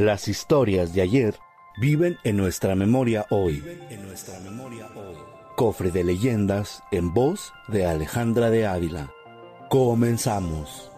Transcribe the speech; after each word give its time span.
Las 0.00 0.28
historias 0.28 0.94
de 0.94 1.02
ayer 1.02 1.34
viven 1.76 2.16
en 2.24 2.38
nuestra 2.38 2.74
memoria 2.74 3.26
hoy. 3.28 3.62
Cofre 5.56 5.90
de 5.90 6.04
leyendas 6.04 6.82
en 6.90 7.12
voz 7.12 7.52
de 7.68 7.84
Alejandra 7.84 8.48
de 8.48 8.66
Ávila. 8.66 9.10
Comenzamos. 9.68 10.90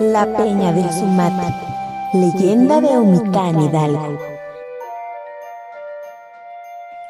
La 0.00 0.26
Peña 0.36 0.72
del 0.72 0.92
Sumate, 0.92 1.54
leyenda 2.14 2.80
de 2.80 2.88
Omitán 2.88 3.60
Hidalgo. 3.60 4.31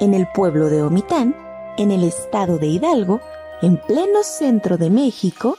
En 0.02 0.14
el 0.14 0.26
pueblo 0.26 0.68
de 0.68 0.82
Omitán, 0.82 1.32
en 1.76 1.92
el 1.92 2.02
estado 2.02 2.58
de 2.58 2.66
Hidalgo, 2.66 3.20
en 3.62 3.76
pleno 3.76 4.24
centro 4.24 4.76
de 4.76 4.90
México, 4.90 5.56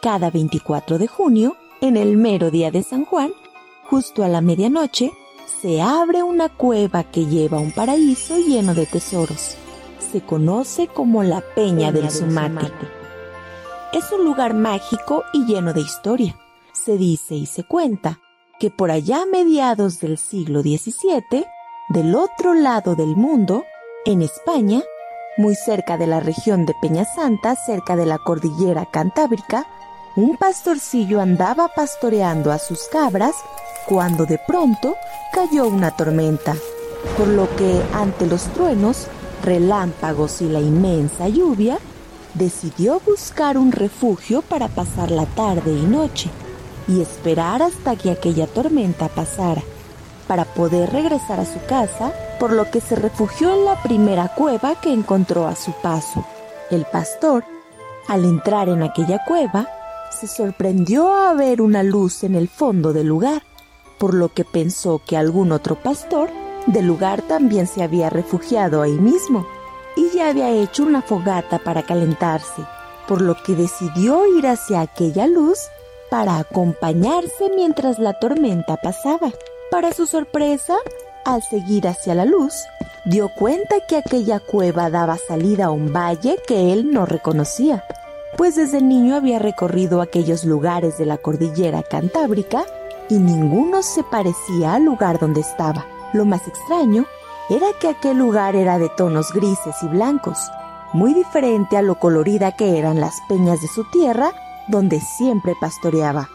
cada 0.00 0.30
24 0.30 0.96
de 0.96 1.06
junio, 1.06 1.58
en 1.82 1.98
el 1.98 2.16
mero 2.16 2.50
día 2.50 2.70
de 2.70 2.82
San 2.82 3.04
Juan, 3.04 3.32
justo 3.90 4.24
a 4.24 4.28
la 4.28 4.40
medianoche, 4.40 5.12
se 5.60 5.82
abre 5.82 6.22
una 6.22 6.48
cueva 6.48 7.04
que 7.04 7.26
lleva 7.26 7.58
a 7.58 7.60
un 7.60 7.70
paraíso 7.70 8.38
lleno 8.38 8.72
de 8.72 8.86
tesoros. 8.86 9.56
Se 9.98 10.22
conoce 10.22 10.86
como 10.86 11.22
la 11.22 11.42
Peña 11.54 11.92
del 11.92 12.10
Sumate. 12.10 12.72
Es 13.92 14.10
un 14.10 14.24
lugar 14.24 14.54
mágico 14.54 15.22
y 15.34 15.44
lleno 15.44 15.74
de 15.74 15.82
historia. 15.82 16.34
Se 16.72 16.96
dice 16.96 17.34
y 17.34 17.44
se 17.44 17.64
cuenta 17.64 18.20
que 18.58 18.70
por 18.70 18.90
allá 18.90 19.24
a 19.24 19.26
mediados 19.26 20.00
del 20.00 20.16
siglo 20.16 20.62
XVII, 20.62 21.44
del 21.90 22.14
otro 22.14 22.54
lado 22.54 22.94
del 22.94 23.16
mundo, 23.16 23.66
en 24.04 24.22
España, 24.22 24.82
muy 25.36 25.54
cerca 25.54 25.96
de 25.96 26.06
la 26.06 26.20
región 26.20 26.66
de 26.66 26.74
Peñasanta, 26.80 27.54
cerca 27.54 27.96
de 27.96 28.06
la 28.06 28.18
cordillera 28.18 28.86
Cantábrica, 28.86 29.66
un 30.16 30.36
pastorcillo 30.36 31.20
andaba 31.20 31.68
pastoreando 31.68 32.50
a 32.52 32.58
sus 32.58 32.82
cabras 32.88 33.34
cuando 33.86 34.26
de 34.26 34.38
pronto 34.46 34.96
cayó 35.32 35.66
una 35.68 35.92
tormenta, 35.92 36.56
por 37.16 37.28
lo 37.28 37.48
que 37.56 37.80
ante 37.94 38.26
los 38.26 38.44
truenos, 38.52 39.06
relámpagos 39.44 40.42
y 40.42 40.48
la 40.48 40.60
inmensa 40.60 41.28
lluvia, 41.28 41.78
decidió 42.34 43.00
buscar 43.06 43.56
un 43.56 43.72
refugio 43.72 44.42
para 44.42 44.68
pasar 44.68 45.10
la 45.10 45.26
tarde 45.26 45.72
y 45.72 45.82
noche 45.82 46.30
y 46.88 47.00
esperar 47.00 47.62
hasta 47.62 47.96
que 47.96 48.10
aquella 48.10 48.46
tormenta 48.46 49.08
pasara 49.08 49.62
para 50.26 50.44
poder 50.44 50.90
regresar 50.92 51.40
a 51.40 51.44
su 51.44 51.64
casa, 51.66 52.12
por 52.42 52.52
lo 52.52 52.68
que 52.72 52.80
se 52.80 52.96
refugió 52.96 53.54
en 53.54 53.64
la 53.64 53.80
primera 53.84 54.26
cueva 54.26 54.74
que 54.74 54.92
encontró 54.92 55.46
a 55.46 55.54
su 55.54 55.70
paso. 55.74 56.26
El 56.72 56.84
pastor, 56.86 57.44
al 58.08 58.24
entrar 58.24 58.68
en 58.68 58.82
aquella 58.82 59.24
cueva, 59.24 59.68
se 60.10 60.26
sorprendió 60.26 61.14
a 61.14 61.34
ver 61.34 61.62
una 61.62 61.84
luz 61.84 62.24
en 62.24 62.34
el 62.34 62.48
fondo 62.48 62.92
del 62.92 63.06
lugar, 63.06 63.44
por 63.96 64.12
lo 64.12 64.30
que 64.34 64.44
pensó 64.44 65.00
que 65.06 65.16
algún 65.16 65.52
otro 65.52 65.76
pastor 65.76 66.30
del 66.66 66.84
lugar 66.84 67.22
también 67.22 67.68
se 67.68 67.84
había 67.84 68.10
refugiado 68.10 68.82
ahí 68.82 68.98
mismo 68.98 69.46
y 69.94 70.10
ya 70.10 70.28
había 70.28 70.50
hecho 70.50 70.82
una 70.82 71.00
fogata 71.00 71.60
para 71.60 71.84
calentarse, 71.84 72.66
por 73.06 73.22
lo 73.22 73.40
que 73.40 73.54
decidió 73.54 74.26
ir 74.36 74.48
hacia 74.48 74.80
aquella 74.80 75.28
luz 75.28 75.60
para 76.10 76.38
acompañarse 76.38 77.52
mientras 77.54 78.00
la 78.00 78.14
tormenta 78.18 78.78
pasaba. 78.78 79.30
Para 79.70 79.92
su 79.92 80.08
sorpresa, 80.08 80.74
al 81.24 81.42
seguir 81.42 81.88
hacia 81.88 82.14
la 82.14 82.24
luz, 82.24 82.54
dio 83.04 83.28
cuenta 83.28 83.76
que 83.88 83.96
aquella 83.96 84.40
cueva 84.40 84.90
daba 84.90 85.16
salida 85.16 85.66
a 85.66 85.70
un 85.70 85.92
valle 85.92 86.38
que 86.46 86.72
él 86.72 86.92
no 86.92 87.06
reconocía, 87.06 87.84
pues 88.36 88.56
desde 88.56 88.80
niño 88.80 89.16
había 89.16 89.38
recorrido 89.38 90.00
aquellos 90.00 90.44
lugares 90.44 90.98
de 90.98 91.06
la 91.06 91.18
cordillera 91.18 91.82
cantábrica 91.82 92.64
y 93.08 93.18
ninguno 93.18 93.82
se 93.82 94.02
parecía 94.04 94.74
al 94.74 94.84
lugar 94.84 95.18
donde 95.18 95.40
estaba. 95.40 95.86
Lo 96.12 96.24
más 96.24 96.46
extraño 96.46 97.06
era 97.50 97.66
que 97.80 97.88
aquel 97.88 98.18
lugar 98.18 98.56
era 98.56 98.78
de 98.78 98.88
tonos 98.88 99.32
grises 99.32 99.76
y 99.82 99.86
blancos, 99.86 100.38
muy 100.92 101.14
diferente 101.14 101.76
a 101.76 101.82
lo 101.82 101.98
colorida 101.98 102.52
que 102.52 102.78
eran 102.78 103.00
las 103.00 103.20
peñas 103.28 103.60
de 103.60 103.68
su 103.68 103.84
tierra 103.90 104.32
donde 104.68 105.00
siempre 105.00 105.54
pastoreaba. 105.60 106.28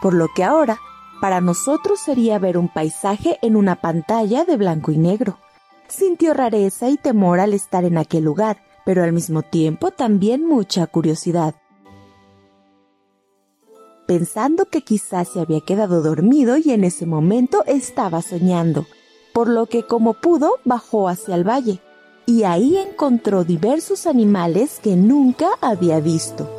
Por 0.00 0.14
lo 0.14 0.28
que 0.34 0.44
ahora, 0.44 0.78
para 1.22 1.40
nosotros 1.40 2.00
sería 2.00 2.40
ver 2.40 2.58
un 2.58 2.66
paisaje 2.66 3.38
en 3.42 3.54
una 3.54 3.76
pantalla 3.76 4.44
de 4.44 4.56
blanco 4.56 4.90
y 4.90 4.98
negro. 4.98 5.38
Sintió 5.86 6.34
rareza 6.34 6.88
y 6.88 6.96
temor 6.96 7.38
al 7.38 7.54
estar 7.54 7.84
en 7.84 7.96
aquel 7.96 8.24
lugar, 8.24 8.56
pero 8.84 9.04
al 9.04 9.12
mismo 9.12 9.42
tiempo 9.42 9.92
también 9.92 10.44
mucha 10.44 10.84
curiosidad. 10.88 11.54
Pensando 14.08 14.64
que 14.64 14.82
quizás 14.82 15.28
se 15.28 15.38
había 15.38 15.60
quedado 15.60 16.02
dormido 16.02 16.56
y 16.56 16.72
en 16.72 16.82
ese 16.82 17.06
momento 17.06 17.62
estaba 17.66 18.20
soñando, 18.20 18.84
por 19.32 19.46
lo 19.46 19.66
que 19.66 19.86
como 19.86 20.14
pudo 20.14 20.56
bajó 20.64 21.08
hacia 21.08 21.36
el 21.36 21.48
valle, 21.48 21.78
y 22.26 22.42
ahí 22.42 22.76
encontró 22.76 23.44
diversos 23.44 24.08
animales 24.08 24.80
que 24.82 24.96
nunca 24.96 25.50
había 25.60 26.00
visto 26.00 26.51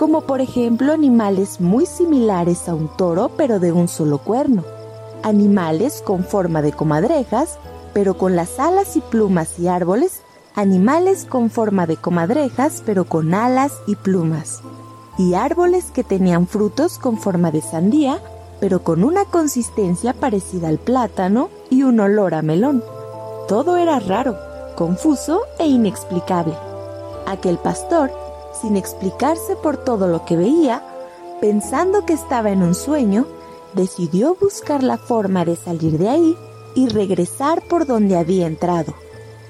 como 0.00 0.22
por 0.22 0.40
ejemplo 0.40 0.94
animales 0.94 1.60
muy 1.60 1.84
similares 1.84 2.70
a 2.70 2.74
un 2.74 2.88
toro 2.96 3.30
pero 3.36 3.60
de 3.60 3.70
un 3.70 3.86
solo 3.86 4.16
cuerno, 4.16 4.64
animales 5.22 6.00
con 6.02 6.24
forma 6.24 6.62
de 6.62 6.72
comadrejas 6.72 7.58
pero 7.92 8.16
con 8.16 8.34
las 8.34 8.58
alas 8.58 8.96
y 8.96 9.02
plumas 9.02 9.58
y 9.58 9.68
árboles, 9.68 10.22
animales 10.54 11.26
con 11.26 11.50
forma 11.50 11.86
de 11.86 11.98
comadrejas 11.98 12.82
pero 12.86 13.04
con 13.04 13.34
alas 13.34 13.74
y 13.86 13.94
plumas, 13.94 14.62
y 15.18 15.34
árboles 15.34 15.90
que 15.90 16.02
tenían 16.02 16.46
frutos 16.46 16.98
con 16.98 17.18
forma 17.18 17.50
de 17.50 17.60
sandía 17.60 18.22
pero 18.58 18.82
con 18.82 19.04
una 19.04 19.26
consistencia 19.26 20.14
parecida 20.14 20.68
al 20.68 20.78
plátano 20.78 21.50
y 21.68 21.82
un 21.82 22.00
olor 22.00 22.32
a 22.32 22.40
melón. 22.40 22.82
Todo 23.48 23.76
era 23.76 24.00
raro, 24.00 24.38
confuso 24.76 25.42
e 25.58 25.66
inexplicable. 25.66 26.54
Aquel 27.26 27.58
pastor 27.58 28.10
sin 28.52 28.76
explicarse 28.76 29.56
por 29.56 29.76
todo 29.76 30.06
lo 30.06 30.24
que 30.24 30.36
veía, 30.36 30.82
pensando 31.40 32.04
que 32.04 32.12
estaba 32.12 32.50
en 32.50 32.62
un 32.62 32.74
sueño, 32.74 33.26
decidió 33.74 34.36
buscar 34.40 34.82
la 34.82 34.98
forma 34.98 35.44
de 35.44 35.56
salir 35.56 35.98
de 35.98 36.08
ahí 36.08 36.36
y 36.74 36.88
regresar 36.88 37.62
por 37.68 37.86
donde 37.86 38.16
había 38.16 38.46
entrado. 38.46 38.94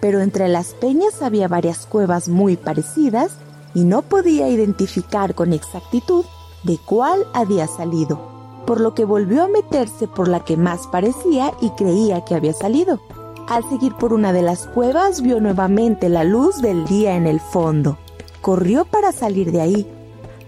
Pero 0.01 0.21
entre 0.21 0.49
las 0.49 0.75
peñas 0.75 1.23
había 1.23 1.49
varias 1.49 1.87
cuevas 1.87 2.29
muy 2.29 2.57
parecidas 2.57 3.33
y 3.75 3.85
no 3.85 4.03
podía 4.03 4.49
identificar 4.49 5.35
con 5.35 5.53
exactitud 5.53 6.25
de 6.65 6.79
cuál 6.85 7.27
había 7.35 7.67
salido, 7.67 8.21
por 8.67 8.81
lo 8.81 8.95
que 8.95 9.05
volvió 9.05 9.45
a 9.45 9.49
meterse 9.49 10.07
por 10.07 10.29
la 10.29 10.41
que 10.41 10.57
más 10.57 10.87
parecía 10.87 11.53
y 11.61 11.71
creía 11.71 12.25
que 12.25 12.35
había 12.35 12.53
salido. 12.53 13.01
Al 13.49 13.69
seguir 13.69 13.95
por 13.95 14.13
una 14.13 14.33
de 14.33 14.43
las 14.43 14.67
cuevas 14.67 15.23
vio 15.23 15.41
nuevamente 15.41 16.09
la 16.09 16.25
luz 16.25 16.63
del 16.63 16.85
día 16.87 17.17
en 17.17 17.27
el 17.27 17.41
fondo 17.41 17.99
corrió 18.41 18.85
para 18.85 19.13
salir 19.13 19.53
de 19.53 19.61
ahí, 19.61 19.87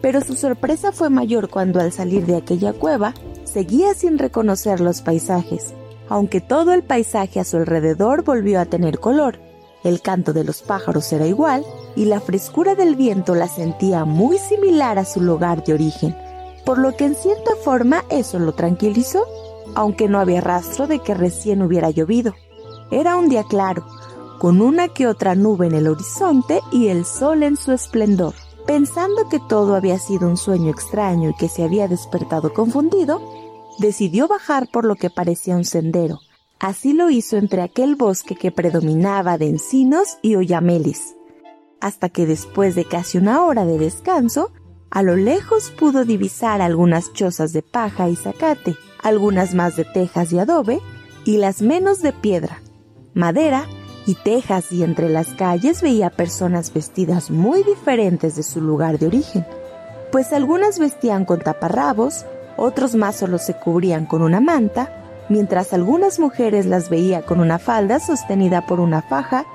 pero 0.00 0.20
su 0.20 0.34
sorpresa 0.34 0.92
fue 0.92 1.10
mayor 1.10 1.48
cuando 1.48 1.80
al 1.80 1.92
salir 1.92 2.26
de 2.26 2.36
aquella 2.36 2.72
cueva 2.72 3.14
seguía 3.44 3.94
sin 3.94 4.18
reconocer 4.18 4.80
los 4.80 5.02
paisajes, 5.02 5.74
aunque 6.08 6.40
todo 6.40 6.72
el 6.72 6.82
paisaje 6.82 7.40
a 7.40 7.44
su 7.44 7.56
alrededor 7.56 8.24
volvió 8.24 8.60
a 8.60 8.66
tener 8.66 8.98
color. 8.98 9.38
El 9.84 10.00
canto 10.00 10.32
de 10.32 10.44
los 10.44 10.62
pájaros 10.62 11.12
era 11.12 11.26
igual 11.26 11.64
y 11.96 12.04
la 12.04 12.20
frescura 12.20 12.74
del 12.74 12.96
viento 12.96 13.34
la 13.34 13.48
sentía 13.48 14.04
muy 14.04 14.38
similar 14.38 14.98
a 14.98 15.04
su 15.04 15.20
lugar 15.20 15.64
de 15.64 15.74
origen, 15.74 16.16
por 16.64 16.78
lo 16.78 16.96
que 16.96 17.04
en 17.04 17.14
cierta 17.14 17.52
forma 17.64 18.04
eso 18.08 18.38
lo 18.38 18.52
tranquilizó, 18.52 19.24
aunque 19.74 20.08
no 20.08 20.20
había 20.20 20.40
rastro 20.40 20.86
de 20.86 21.00
que 21.00 21.14
recién 21.14 21.62
hubiera 21.62 21.90
llovido. 21.90 22.34
Era 22.90 23.16
un 23.16 23.28
día 23.28 23.44
claro, 23.48 23.86
con 24.42 24.60
una 24.60 24.88
que 24.88 25.06
otra 25.06 25.36
nube 25.36 25.68
en 25.68 25.74
el 25.76 25.86
horizonte 25.86 26.62
y 26.72 26.88
el 26.88 27.04
sol 27.04 27.44
en 27.44 27.56
su 27.56 27.70
esplendor. 27.70 28.34
Pensando 28.66 29.28
que 29.28 29.38
todo 29.38 29.76
había 29.76 30.00
sido 30.00 30.26
un 30.26 30.36
sueño 30.36 30.68
extraño 30.68 31.30
y 31.30 31.34
que 31.36 31.48
se 31.48 31.62
había 31.62 31.86
despertado 31.86 32.52
confundido, 32.52 33.22
decidió 33.78 34.26
bajar 34.26 34.66
por 34.72 34.84
lo 34.84 34.96
que 34.96 35.10
parecía 35.10 35.54
un 35.54 35.64
sendero. 35.64 36.18
Así 36.58 36.92
lo 36.92 37.08
hizo 37.08 37.36
entre 37.36 37.62
aquel 37.62 37.94
bosque 37.94 38.34
que 38.34 38.50
predominaba 38.50 39.38
de 39.38 39.46
encinos 39.46 40.18
y 40.22 40.34
oyamelis, 40.34 41.14
hasta 41.80 42.08
que 42.08 42.26
después 42.26 42.74
de 42.74 42.84
casi 42.84 43.18
una 43.18 43.44
hora 43.44 43.64
de 43.64 43.78
descanso, 43.78 44.50
a 44.90 45.04
lo 45.04 45.14
lejos 45.14 45.70
pudo 45.70 46.04
divisar 46.04 46.62
algunas 46.62 47.12
chozas 47.12 47.52
de 47.52 47.62
paja 47.62 48.08
y 48.08 48.16
zacate, 48.16 48.74
algunas 49.04 49.54
más 49.54 49.76
de 49.76 49.84
tejas 49.84 50.32
y 50.32 50.40
adobe, 50.40 50.80
y 51.24 51.36
las 51.36 51.62
menos 51.62 52.02
de 52.02 52.12
piedra, 52.12 52.60
madera 53.14 53.68
y 54.06 54.14
tejas, 54.14 54.72
y 54.72 54.82
entre 54.82 55.08
las 55.08 55.28
calles 55.28 55.82
veía 55.82 56.10
personas 56.10 56.72
vestidas 56.72 57.30
muy 57.30 57.62
diferentes 57.62 58.36
de 58.36 58.42
su 58.42 58.60
lugar 58.60 58.98
de 58.98 59.06
origen, 59.06 59.46
pues 60.10 60.32
algunas 60.32 60.78
vestían 60.78 61.24
con 61.24 61.40
taparrabos, 61.40 62.26
otros 62.56 62.94
más 62.94 63.16
solo 63.16 63.38
se 63.38 63.54
cubrían 63.54 64.06
con 64.06 64.22
una 64.22 64.40
manta, 64.40 64.90
mientras 65.28 65.72
algunas 65.72 66.18
mujeres 66.18 66.66
las 66.66 66.90
veía 66.90 67.22
con 67.22 67.40
una 67.40 67.58
falda 67.58 68.00
sostenida 68.00 68.66
por 68.66 68.80
una 68.80 69.02
faja 69.02 69.46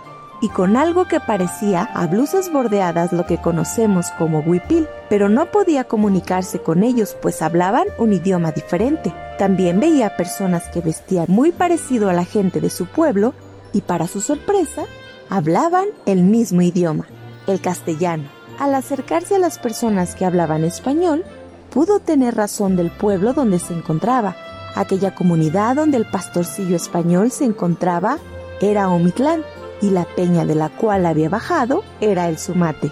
y 0.41 0.49
con 0.49 0.77
algo 0.77 1.07
que 1.07 1.19
parecía 1.19 1.83
a 1.83 2.07
blusas 2.07 2.51
bordeadas 2.51 3.11
lo 3.11 3.25
que 3.25 3.37
conocemos 3.37 4.11
como 4.17 4.39
huipil, 4.39 4.87
pero 5.09 5.29
no 5.29 5.51
podía 5.51 5.83
comunicarse 5.85 6.59
con 6.59 6.83
ellos 6.83 7.15
pues 7.21 7.41
hablaban 7.41 7.87
un 7.97 8.13
idioma 8.13 8.51
diferente. 8.51 9.13
También 9.37 9.79
veía 9.79 10.15
personas 10.15 10.67
que 10.69 10.81
vestían 10.81 11.25
muy 11.27 11.51
parecido 11.51 12.09
a 12.09 12.13
la 12.13 12.25
gente 12.25 12.61
de 12.61 12.69
su 12.69 12.85
pueblo 12.85 13.33
y 13.77 13.81
para 13.81 14.07
su 14.07 14.21
sorpresa 14.21 14.85
hablaban 15.29 15.85
el 16.07 16.23
mismo 16.23 16.63
idioma, 16.63 17.05
el 17.45 17.61
castellano. 17.61 18.23
Al 18.57 18.73
acercarse 18.73 19.35
a 19.35 19.39
las 19.39 19.59
personas 19.59 20.15
que 20.15 20.25
hablaban 20.25 20.63
español, 20.63 21.23
pudo 21.69 21.99
tener 21.99 22.33
razón 22.33 22.75
del 22.75 22.89
pueblo 22.89 23.33
donde 23.33 23.59
se 23.59 23.75
encontraba. 23.75 24.35
Aquella 24.73 25.13
comunidad 25.13 25.75
donde 25.75 25.97
el 25.97 26.09
pastorcillo 26.09 26.75
español 26.75 27.29
se 27.29 27.45
encontraba 27.45 28.17
era 28.61 28.89
Omitlán 28.89 29.43
y 29.79 29.91
la 29.91 30.05
peña 30.05 30.43
de 30.43 30.55
la 30.55 30.69
cual 30.69 31.05
había 31.05 31.29
bajado 31.29 31.83
era 32.01 32.29
el 32.29 32.39
Sumate. 32.39 32.91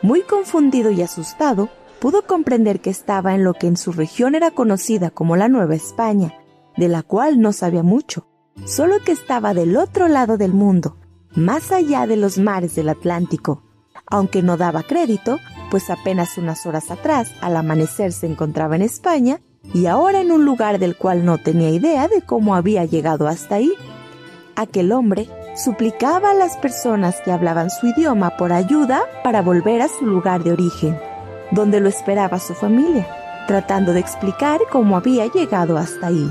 Muy 0.00 0.22
confundido 0.22 0.90
y 0.90 1.02
asustado, 1.02 1.68
pudo 2.00 2.22
comprender 2.26 2.80
que 2.80 2.88
estaba 2.88 3.34
en 3.34 3.44
lo 3.44 3.52
que 3.52 3.66
en 3.66 3.76
su 3.76 3.92
región 3.92 4.34
era 4.34 4.50
conocida 4.50 5.10
como 5.10 5.36
la 5.36 5.48
Nueva 5.48 5.74
España, 5.74 6.32
de 6.78 6.88
la 6.88 7.02
cual 7.02 7.38
no 7.38 7.52
sabía 7.52 7.82
mucho, 7.82 8.31
solo 8.64 8.96
que 9.04 9.12
estaba 9.12 9.54
del 9.54 9.76
otro 9.76 10.08
lado 10.08 10.36
del 10.36 10.52
mundo, 10.52 10.96
más 11.34 11.72
allá 11.72 12.06
de 12.06 12.16
los 12.16 12.38
mares 12.38 12.74
del 12.74 12.88
Atlántico. 12.88 13.62
Aunque 14.06 14.42
no 14.42 14.56
daba 14.56 14.82
crédito, 14.82 15.38
pues 15.70 15.88
apenas 15.90 16.36
unas 16.36 16.66
horas 16.66 16.90
atrás, 16.90 17.32
al 17.40 17.56
amanecer, 17.56 18.12
se 18.12 18.26
encontraba 18.26 18.76
en 18.76 18.82
España 18.82 19.40
y 19.72 19.86
ahora 19.86 20.20
en 20.20 20.32
un 20.32 20.44
lugar 20.44 20.78
del 20.78 20.96
cual 20.96 21.24
no 21.24 21.38
tenía 21.38 21.70
idea 21.70 22.08
de 22.08 22.20
cómo 22.22 22.54
había 22.54 22.84
llegado 22.84 23.26
hasta 23.28 23.56
ahí. 23.56 23.72
Aquel 24.54 24.92
hombre 24.92 25.28
suplicaba 25.56 26.30
a 26.30 26.34
las 26.34 26.56
personas 26.56 27.20
que 27.24 27.32
hablaban 27.32 27.70
su 27.70 27.86
idioma 27.86 28.36
por 28.36 28.52
ayuda 28.52 29.02
para 29.22 29.42
volver 29.42 29.82
a 29.82 29.88
su 29.88 30.04
lugar 30.04 30.44
de 30.44 30.52
origen, 30.52 30.98
donde 31.50 31.80
lo 31.80 31.88
esperaba 31.88 32.38
su 32.38 32.54
familia, 32.54 33.06
tratando 33.46 33.92
de 33.92 34.00
explicar 34.00 34.60
cómo 34.70 34.96
había 34.96 35.26
llegado 35.26 35.78
hasta 35.78 36.08
ahí. 36.08 36.30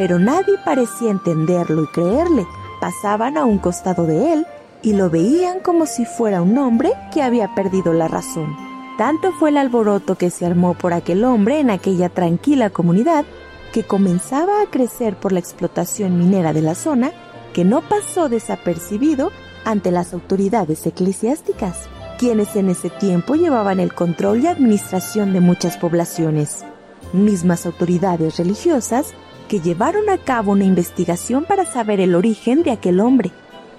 Pero 0.00 0.18
nadie 0.18 0.54
parecía 0.64 1.10
entenderlo 1.10 1.84
y 1.84 1.86
creerle. 1.88 2.46
Pasaban 2.80 3.36
a 3.36 3.44
un 3.44 3.58
costado 3.58 4.06
de 4.06 4.32
él 4.32 4.46
y 4.80 4.94
lo 4.94 5.10
veían 5.10 5.60
como 5.60 5.84
si 5.84 6.06
fuera 6.06 6.40
un 6.40 6.56
hombre 6.56 6.94
que 7.12 7.20
había 7.20 7.54
perdido 7.54 7.92
la 7.92 8.08
razón. 8.08 8.56
Tanto 8.96 9.30
fue 9.32 9.50
el 9.50 9.58
alboroto 9.58 10.14
que 10.14 10.30
se 10.30 10.46
armó 10.46 10.72
por 10.72 10.94
aquel 10.94 11.22
hombre 11.22 11.60
en 11.60 11.68
aquella 11.68 12.08
tranquila 12.08 12.70
comunidad 12.70 13.26
que 13.74 13.82
comenzaba 13.82 14.62
a 14.62 14.70
crecer 14.70 15.16
por 15.16 15.32
la 15.32 15.40
explotación 15.40 16.16
minera 16.16 16.54
de 16.54 16.62
la 16.62 16.74
zona 16.74 17.12
que 17.52 17.66
no 17.66 17.82
pasó 17.82 18.30
desapercibido 18.30 19.30
ante 19.66 19.90
las 19.90 20.14
autoridades 20.14 20.86
eclesiásticas, 20.86 21.90
quienes 22.18 22.56
en 22.56 22.70
ese 22.70 22.88
tiempo 22.88 23.34
llevaban 23.34 23.80
el 23.80 23.92
control 23.92 24.40
y 24.40 24.46
administración 24.46 25.34
de 25.34 25.40
muchas 25.40 25.76
poblaciones, 25.76 26.64
mismas 27.12 27.66
autoridades 27.66 28.38
religiosas 28.38 29.12
que 29.50 29.60
llevaron 29.60 30.08
a 30.08 30.16
cabo 30.16 30.52
una 30.52 30.62
investigación 30.62 31.44
para 31.44 31.66
saber 31.66 31.98
el 32.00 32.14
origen 32.14 32.62
de 32.62 32.70
aquel 32.70 33.00
hombre, 33.00 33.32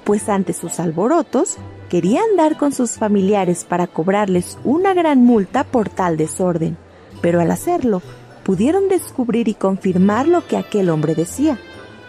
pues 0.03 0.27
ante 0.27 0.51
sus 0.51 0.81
alborotos 0.81 1.55
querían 1.89 2.35
dar 2.35 2.57
con 2.57 2.73
sus 2.73 2.97
familiares 2.97 3.63
para 3.63 3.87
cobrarles 3.87 4.57
una 4.65 4.93
gran 4.93 5.23
multa 5.23 5.63
por 5.63 5.87
tal 5.87 6.17
desorden, 6.17 6.77
pero 7.21 7.39
al 7.39 7.49
hacerlo 7.49 8.01
pudieron 8.43 8.89
descubrir 8.89 9.47
y 9.47 9.53
confirmar 9.53 10.27
lo 10.27 10.45
que 10.45 10.57
aquel 10.57 10.89
hombre 10.89 11.15
decía 11.15 11.57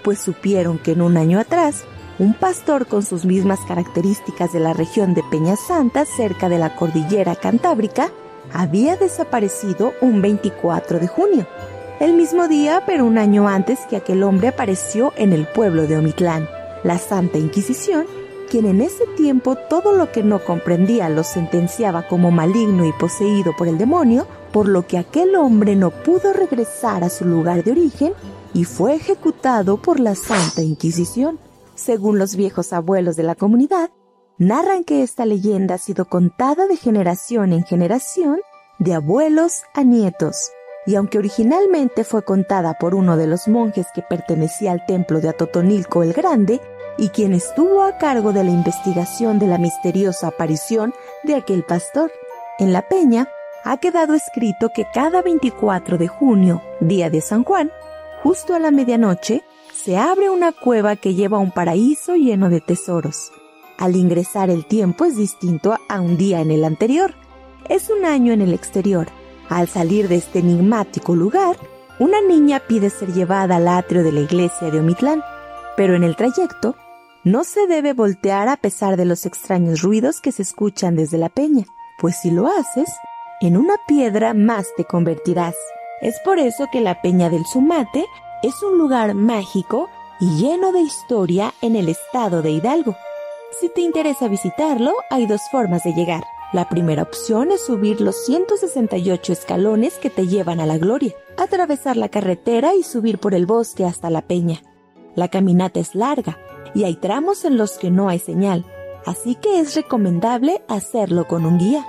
pues 0.02 0.18
supieron 0.18 0.78
que 0.78 0.92
en 0.92 1.02
un 1.02 1.16
año 1.16 1.38
atrás, 1.38 1.84
un 2.18 2.34
pastor 2.34 2.86
con 2.86 3.02
sus 3.02 3.24
mismas 3.24 3.60
características 3.66 4.52
de 4.52 4.60
la 4.60 4.72
región 4.72 5.14
de 5.14 5.22
Peña 5.30 5.56
Santa, 5.56 6.04
cerca 6.04 6.48
de 6.48 6.58
la 6.58 6.74
cordillera 6.74 7.36
cantábrica, 7.36 8.10
había 8.52 8.96
desaparecido 8.96 9.92
un 10.00 10.20
24 10.20 10.98
de 10.98 11.06
junio, 11.06 11.46
el 12.02 12.14
mismo 12.14 12.48
día 12.48 12.82
pero 12.84 13.04
un 13.04 13.16
año 13.16 13.46
antes 13.46 13.78
que 13.88 13.94
aquel 13.94 14.24
hombre 14.24 14.48
apareció 14.48 15.12
en 15.16 15.32
el 15.32 15.46
pueblo 15.46 15.86
de 15.86 15.96
Omitlán. 15.96 16.48
La 16.82 16.98
Santa 16.98 17.38
Inquisición, 17.38 18.06
quien 18.50 18.66
en 18.66 18.80
ese 18.80 19.06
tiempo 19.16 19.54
todo 19.54 19.92
lo 19.92 20.10
que 20.10 20.24
no 20.24 20.44
comprendía 20.44 21.08
lo 21.08 21.22
sentenciaba 21.22 22.08
como 22.08 22.32
maligno 22.32 22.84
y 22.84 22.92
poseído 22.92 23.54
por 23.56 23.68
el 23.68 23.78
demonio, 23.78 24.26
por 24.52 24.66
lo 24.66 24.84
que 24.84 24.98
aquel 24.98 25.36
hombre 25.36 25.76
no 25.76 25.90
pudo 25.90 26.32
regresar 26.32 27.04
a 27.04 27.08
su 27.08 27.24
lugar 27.24 27.62
de 27.62 27.70
origen 27.70 28.14
y 28.52 28.64
fue 28.64 28.96
ejecutado 28.96 29.76
por 29.76 30.00
la 30.00 30.16
Santa 30.16 30.60
Inquisición. 30.60 31.38
Según 31.76 32.18
los 32.18 32.34
viejos 32.34 32.72
abuelos 32.72 33.14
de 33.14 33.22
la 33.22 33.36
comunidad, 33.36 33.90
narran 34.38 34.82
que 34.82 35.04
esta 35.04 35.24
leyenda 35.24 35.76
ha 35.76 35.78
sido 35.78 36.06
contada 36.06 36.66
de 36.66 36.76
generación 36.76 37.52
en 37.52 37.62
generación, 37.62 38.40
de 38.80 38.94
abuelos 38.94 39.62
a 39.72 39.84
nietos, 39.84 40.50
y 40.86 40.96
aunque 40.96 41.18
originalmente 41.18 42.04
fue 42.04 42.24
contada 42.24 42.74
por 42.74 42.94
uno 42.94 43.16
de 43.16 43.26
los 43.26 43.48
monjes 43.48 43.86
que 43.94 44.02
pertenecía 44.02 44.72
al 44.72 44.84
templo 44.86 45.20
de 45.20 45.28
Atotonilco 45.28 46.02
el 46.02 46.12
Grande, 46.12 46.60
y 46.98 47.08
quien 47.08 47.32
estuvo 47.32 47.82
a 47.82 47.96
cargo 47.98 48.32
de 48.32 48.44
la 48.44 48.50
investigación 48.50 49.38
de 49.38 49.46
la 49.46 49.58
misteriosa 49.58 50.28
aparición 50.28 50.92
de 51.22 51.36
aquel 51.36 51.62
pastor, 51.62 52.12
en 52.58 52.72
la 52.72 52.88
peña 52.88 53.28
ha 53.64 53.78
quedado 53.78 54.14
escrito 54.14 54.70
que 54.74 54.86
cada 54.92 55.22
24 55.22 55.98
de 55.98 56.08
junio, 56.08 56.62
día 56.80 57.10
de 57.10 57.20
San 57.20 57.44
Juan, 57.44 57.70
justo 58.22 58.54
a 58.54 58.58
la 58.58 58.70
medianoche, 58.70 59.42
se 59.72 59.96
abre 59.96 60.30
una 60.30 60.52
cueva 60.52 60.96
que 60.96 61.14
lleva 61.14 61.38
a 61.38 61.40
un 61.40 61.50
paraíso 61.50 62.14
lleno 62.14 62.50
de 62.50 62.60
tesoros. 62.60 63.32
Al 63.78 63.96
ingresar 63.96 64.50
el 64.50 64.66
tiempo 64.66 65.04
es 65.04 65.16
distinto 65.16 65.76
a 65.88 66.00
un 66.00 66.16
día 66.16 66.40
en 66.40 66.50
el 66.50 66.64
anterior. 66.64 67.14
Es 67.68 67.90
un 67.90 68.04
año 68.04 68.32
en 68.32 68.42
el 68.42 68.52
exterior. 68.52 69.08
Al 69.52 69.68
salir 69.68 70.08
de 70.08 70.16
este 70.16 70.38
enigmático 70.38 71.14
lugar, 71.14 71.58
una 71.98 72.22
niña 72.22 72.62
pide 72.66 72.88
ser 72.88 73.12
llevada 73.12 73.56
al 73.56 73.68
atrio 73.68 74.02
de 74.02 74.10
la 74.10 74.20
iglesia 74.20 74.70
de 74.70 74.80
Omitlán, 74.80 75.22
pero 75.76 75.94
en 75.94 76.04
el 76.04 76.16
trayecto 76.16 76.74
no 77.22 77.44
se 77.44 77.66
debe 77.66 77.92
voltear 77.92 78.48
a 78.48 78.56
pesar 78.56 78.96
de 78.96 79.04
los 79.04 79.26
extraños 79.26 79.82
ruidos 79.82 80.22
que 80.22 80.32
se 80.32 80.40
escuchan 80.40 80.96
desde 80.96 81.18
la 81.18 81.28
peña, 81.28 81.66
pues 81.98 82.16
si 82.22 82.30
lo 82.30 82.46
haces, 82.46 82.90
en 83.42 83.58
una 83.58 83.74
piedra 83.86 84.32
más 84.32 84.68
te 84.78 84.86
convertirás. 84.86 85.54
Es 86.00 86.18
por 86.24 86.38
eso 86.38 86.68
que 86.72 86.80
la 86.80 87.02
Peña 87.02 87.28
del 87.28 87.44
Sumate 87.44 88.06
es 88.42 88.54
un 88.62 88.78
lugar 88.78 89.12
mágico 89.12 89.90
y 90.18 90.34
lleno 90.38 90.72
de 90.72 90.80
historia 90.80 91.52
en 91.60 91.76
el 91.76 91.90
estado 91.90 92.40
de 92.40 92.52
Hidalgo. 92.52 92.96
Si 93.60 93.68
te 93.68 93.82
interesa 93.82 94.28
visitarlo, 94.28 94.94
hay 95.10 95.26
dos 95.26 95.42
formas 95.50 95.84
de 95.84 95.92
llegar. 95.92 96.24
La 96.52 96.68
primera 96.68 97.02
opción 97.02 97.50
es 97.50 97.64
subir 97.64 98.02
los 98.02 98.26
168 98.26 99.32
escalones 99.32 99.94
que 99.94 100.10
te 100.10 100.26
llevan 100.26 100.60
a 100.60 100.66
la 100.66 100.76
gloria, 100.76 101.14
atravesar 101.38 101.96
la 101.96 102.10
carretera 102.10 102.74
y 102.74 102.82
subir 102.82 103.18
por 103.18 103.34
el 103.34 103.46
bosque 103.46 103.86
hasta 103.86 104.10
la 104.10 104.20
peña. 104.20 104.60
La 105.14 105.28
caminata 105.28 105.80
es 105.80 105.94
larga 105.94 106.38
y 106.74 106.84
hay 106.84 106.96
tramos 106.96 107.46
en 107.46 107.56
los 107.56 107.78
que 107.78 107.90
no 107.90 108.10
hay 108.10 108.18
señal, 108.18 108.66
así 109.06 109.34
que 109.34 109.60
es 109.60 109.74
recomendable 109.74 110.62
hacerlo 110.68 111.26
con 111.26 111.46
un 111.46 111.58
guía. 111.58 111.86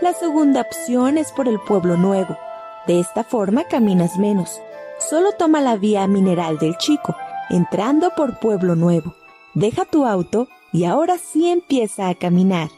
La 0.00 0.14
segunda 0.14 0.62
opción 0.62 1.18
es 1.18 1.30
por 1.32 1.46
el 1.46 1.60
pueblo 1.60 1.98
nuevo, 1.98 2.38
de 2.86 3.00
esta 3.00 3.22
forma 3.22 3.64
caminas 3.64 4.18
menos. 4.18 4.60
Solo 4.98 5.32
toma 5.32 5.60
la 5.60 5.76
vía 5.76 6.06
mineral 6.06 6.58
del 6.58 6.76
Chico, 6.78 7.14
entrando 7.50 8.12
por 8.16 8.38
Pueblo 8.38 8.76
Nuevo. 8.76 9.14
Deja 9.54 9.84
tu 9.84 10.06
auto 10.06 10.48
y 10.72 10.84
ahora 10.84 11.18
sí 11.18 11.48
empieza 11.48 12.08
a 12.08 12.14
caminar. 12.14 12.68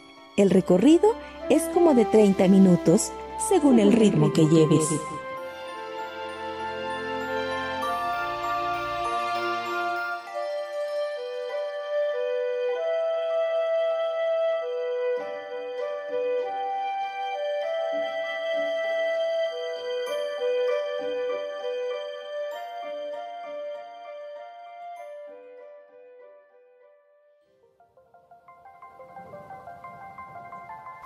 El 0.43 0.51
recorrido 0.51 1.15
es 1.51 1.63
como 1.73 1.95
de 1.95 2.05
30 2.05 2.49
minutos 2.49 3.13
según 3.49 3.79
el 3.79 3.93
ritmo 3.93 4.33
que 4.33 4.45
lleves. 4.45 4.89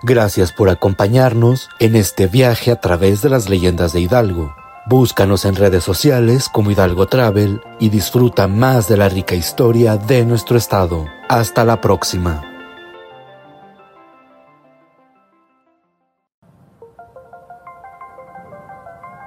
Gracias 0.07 0.53
por 0.53 0.69
acompañarnos 0.69 1.67
en 1.79 1.97
este 1.97 2.27
viaje 2.27 2.71
a 2.71 2.79
través 2.79 3.21
de 3.21 3.27
las 3.27 3.49
leyendas 3.49 3.91
de 3.91 3.99
Hidalgo. 3.99 4.55
Búscanos 4.85 5.43
en 5.43 5.57
redes 5.57 5.83
sociales 5.83 6.47
como 6.47 6.71
Hidalgo 6.71 7.07
Travel 7.07 7.59
y 7.77 7.89
disfruta 7.89 8.47
más 8.47 8.87
de 8.87 8.95
la 8.95 9.09
rica 9.09 9.35
historia 9.35 9.97
de 9.97 10.23
nuestro 10.23 10.57
estado. 10.57 11.07
Hasta 11.27 11.65
la 11.65 11.81
próxima. 11.81 12.41